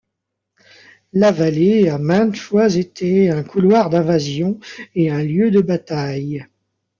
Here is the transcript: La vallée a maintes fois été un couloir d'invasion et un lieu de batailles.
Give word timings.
La 1.13 1.31
vallée 1.31 1.87
a 1.87 1.99
maintes 1.99 2.35
fois 2.39 2.73
été 2.75 3.29
un 3.29 3.43
couloir 3.43 3.91
d'invasion 3.91 4.59
et 4.95 5.11
un 5.11 5.21
lieu 5.21 5.51
de 5.51 5.61
batailles. 5.61 6.47